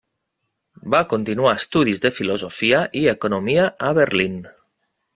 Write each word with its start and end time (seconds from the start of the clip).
Va 0.95 1.01
continuar 1.11 1.51
estudis 1.59 2.03
de 2.05 2.13
filosofia 2.17 2.81
i 3.03 3.07
economia 3.15 3.71
a 3.91 3.97
Berlín. 4.03 4.45